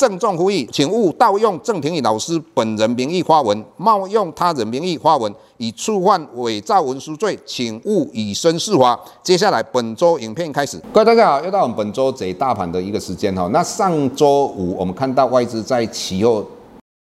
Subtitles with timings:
[0.00, 8.98] 郑重呼吁，请勿盗用郑庭宇老师本人名义发文，冒用他人名义发文，以触犯伪造文书罪，请勿以身试法。
[9.22, 13.46] 接下来本周影片开始，各位大家好，又到我们本周解大盘的一个时间哈。
[13.52, 16.42] 那上周五我们看到外资在期后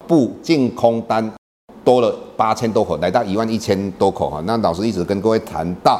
[0.05, 1.33] 部净空单
[1.83, 4.39] 多了八千多口，来到一万一千多口哈。
[4.45, 5.99] 那老师一直跟各位谈到，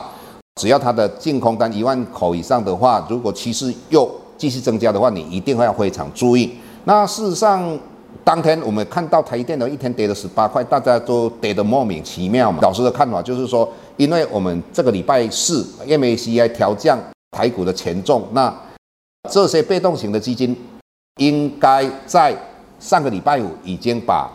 [0.62, 6.52] 只要它的净空单一万口以上的话，如果趋势又继续增加的话，你一定会要非常注意。
[6.88, 7.78] 那事实上，
[8.24, 12.60] 当天我们看到台电的一天跌了十八块，大家都跌得莫名其妙嘛。
[12.62, 17.00] 老师的看法就是说，因为我们这个礼拜四 MACI 调降
[17.32, 18.54] 台股的权重，那
[19.32, 20.56] 这些被动型的基金
[21.18, 22.38] 应该在
[22.80, 24.30] 上个礼拜五已经把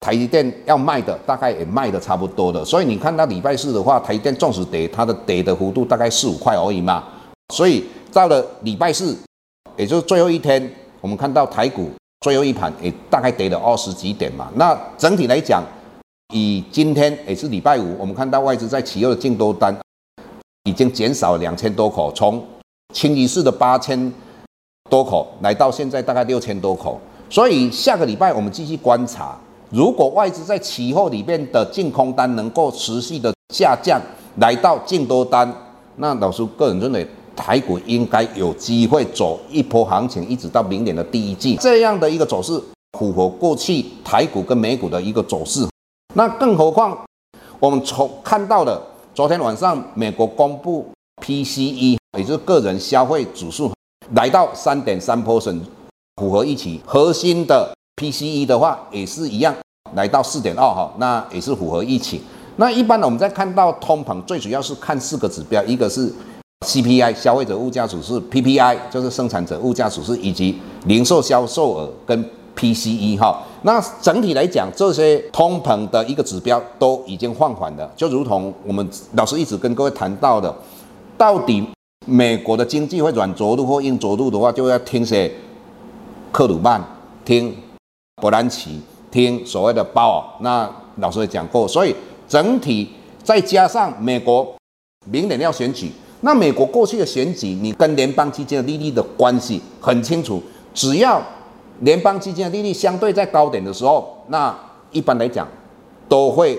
[0.00, 2.64] 台积电要卖的大概也卖得差不多了。
[2.64, 7.04] 所以你看到礼拜四的话，台积电纵使跌，它的跌的幅度大概四五块而已嘛。
[7.54, 9.16] 所以到了礼拜四，
[9.76, 10.68] 也就是最后一天。
[11.04, 11.90] 我们看到台股
[12.22, 14.50] 最后一盘也大概跌了二十几点嘛。
[14.54, 15.62] 那整体来讲，
[16.32, 19.78] 以今天也是礼拜五，我们看到外资在期后的净多单
[20.62, 22.42] 已经减少两千多口，从
[22.94, 24.10] 清一色的八千
[24.88, 26.98] 多口来到现在大概六千多口。
[27.28, 29.38] 所以下个礼拜我们继续观察，
[29.68, 34.00] 如果外资在期货里面的净空单能够持续的下降，
[34.36, 35.54] 来到净多单，
[35.96, 37.06] 那老师个人认为。
[37.36, 42.60] 台股应该有机会走一波行情，一直到明年的第一季，这样的一个走势
[42.98, 45.66] 符合过去台股跟美股的一个走势。
[46.14, 46.96] 那更何况
[47.58, 48.80] 我们从看到的
[49.14, 50.86] 昨天晚上美国公布
[51.22, 53.72] PCE，也就是个人消费指数
[54.14, 55.60] 来到三点三 percent，
[56.16, 56.80] 符合预期。
[56.86, 59.54] 核心的 PCE 的话也是一样，
[59.94, 62.22] 来到四点二哈，那也是符合预期。
[62.56, 66.12] 那一般呢，我们在看到通膨，最主要是看四个指标，一个是。
[66.64, 72.24] CPI 消费者物价指数，PPI 就是生产者物价指数，以及零售销售额跟
[72.56, 73.42] PCE 哈。
[73.62, 80.54] 那整体来讲，这些通膨的一个指标都已经放缓了，就如同我们老师一直跟各位谈到的，
[81.18, 81.64] 到底
[82.06, 85.30] 美国的经济会软着陆或硬着陆的话，就要听些？
[86.32, 86.82] 克鲁曼，
[87.24, 87.54] 听
[88.16, 90.24] 伯南奇，听所谓的鲍尔。
[90.40, 91.94] 那老师也讲过，所以
[92.26, 92.90] 整体
[93.22, 94.52] 再加上美国
[95.06, 95.92] 明年要选举。
[96.24, 100.42] 那美国过去的选举，你跟联邦基金的利率的关系很清楚。
[100.72, 101.22] 只要
[101.80, 104.58] 联邦基金的利率相对在高点的时候，那
[104.90, 105.46] 一般来讲
[106.08, 106.58] 都会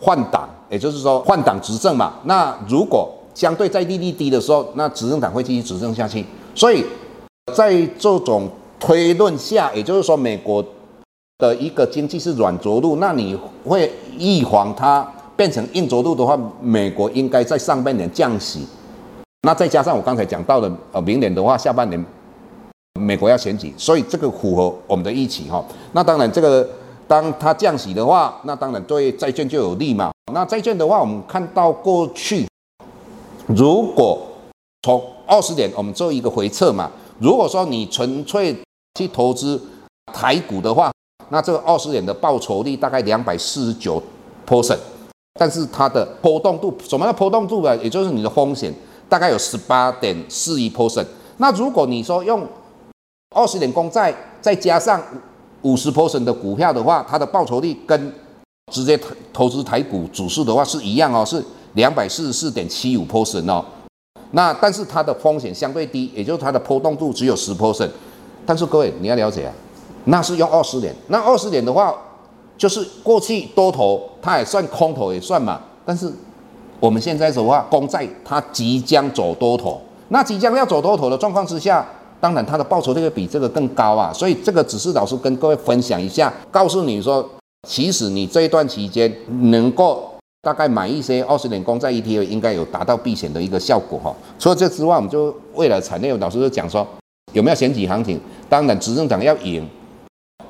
[0.00, 2.14] 换党，也就是说换党执政嘛。
[2.22, 6.24] 那如果相对在利率低的时候，那执政党会继续执政下去。
[6.54, 6.86] 所以
[7.52, 10.64] 在这种推论下，也就是说美国
[11.38, 15.04] 的一个经济是软着陆，那你会预防它。
[15.38, 18.66] 变成硬着陆的话，美国应该在上半年降息，
[19.42, 22.04] 那再加上我刚才讲到的，呃，明年的话，下半年
[23.00, 25.64] 美国要选举，所以这个符合我们的预期哈。
[25.92, 26.68] 那当然，这个
[27.06, 30.10] 当它降息的话，那当然对债券就有利嘛。
[30.32, 32.48] 那债券的话，我们看到过去，
[33.46, 34.18] 如果
[34.82, 38.56] 从二十点我们做一个回测嘛，如果说你纯粹
[38.98, 39.62] 去投资
[40.12, 40.90] 台股的话，
[41.28, 44.02] 那这个二十点的报酬率大概两百四十九
[44.44, 44.78] percent。
[45.40, 47.76] 但是它的波动度，什么叫波动度呢？
[47.76, 48.74] 也就是你的风险
[49.08, 51.06] 大概有十八点四一 percent。
[51.36, 52.44] 那如果你说用
[53.36, 55.00] 二十点公债再加上
[55.62, 58.12] 五十 percent 的股票的话，它的报酬率跟
[58.72, 61.40] 直接投投资台股指数的话是一样哦，是
[61.74, 63.64] 两百四十四点七五 percent 哦。
[64.32, 67.90] 那但是它的风险相对低，也就是它的波动度只有十 percent。
[68.44, 69.54] 但是各位你要了解啊，
[70.06, 71.94] 那是用二十年，那二十年的话。
[72.58, 75.60] 就是过去多头，它也算空头也算嘛。
[75.86, 76.12] 但是
[76.80, 81.86] 我们现在的话，公债它即将走多头，那即将要走多头的状况之下，
[82.20, 84.12] 当然它的报酬率会比这个更高啊。
[84.12, 87.26] 所以这个只是老师跟各位分享一下，告诉你说，
[87.68, 89.10] 其实你这一段期间
[89.42, 90.10] 能够
[90.42, 94.12] 大概买一些二十年公债 ETF，应该有达到避险的一个效果哈。
[94.38, 96.86] 除了这之外，我们就为了产业老师就讲说，
[97.32, 98.20] 有没有选举行情？
[98.48, 99.64] 当然执政党要赢。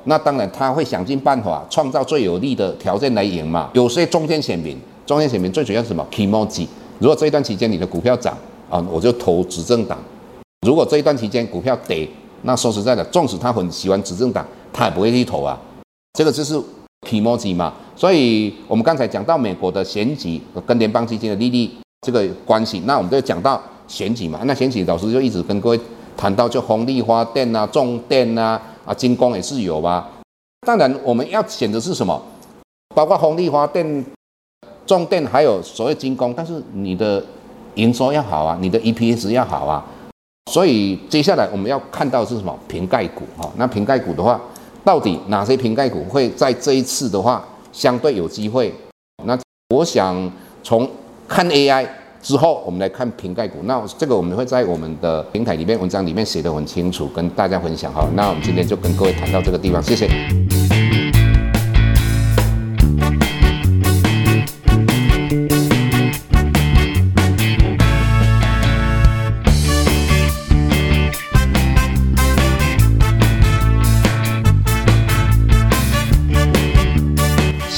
[0.05, 3.69] 那当然，他会想尽办法创造最有利的条件来赢嘛。
[3.73, 6.67] 有些中间选民中间选民最主要是什么？Kimoji。
[6.99, 8.37] 如果这一段期间你的股票涨
[8.69, 9.97] 啊，我就投执政党；
[10.65, 12.07] 如果这一段期间股票跌，
[12.43, 15.59] 那说实在的，纵使他很喜欢执政党，他也不会去投啊。
[16.13, 16.59] 这个就是
[17.07, 17.73] Kimoji 嘛。
[17.95, 21.69] 所以我们刚才讲到美国的选举跟联邦基金的利率
[22.05, 24.39] 这个关系，那我们就讲到选举嘛。
[24.45, 25.79] 那选举老师就一直跟各位
[26.15, 30.09] 谈到，就红利发电啊、重电啊、啊精工也是有吧。
[30.65, 32.19] 当然我们要选的是什么？
[32.95, 34.03] 包括风力发电。
[34.85, 37.23] 重电还有所谓精工，但是你的
[37.75, 39.85] 营收要好啊，你的 EPS 要好啊，
[40.51, 42.57] 所以接下来我们要看到是什么？
[42.67, 44.41] 瓶盖股哈，那瓶盖股的话，
[44.83, 48.73] 到底哪些瓶盖股会在这一次的话相对有机会？
[49.23, 49.37] 那
[49.75, 50.15] 我想
[50.63, 50.89] 从
[51.27, 51.87] 看 AI
[52.21, 53.59] 之后，我们来看瓶盖股。
[53.63, 58.07] 那这个我们会在我们的平台里面文章里面写得很清楚，跟大家分享哈。
[58.15, 60.48] 那我们今天就跟各位谈到这个地方，谢谢。